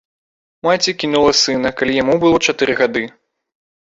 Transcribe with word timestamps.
Маці 0.67 0.93
кінула 1.03 1.33
сына, 1.41 1.69
калі 1.81 2.01
яму 2.03 2.15
было 2.25 2.43
чатыры 2.49 2.73
гады. 2.81 3.03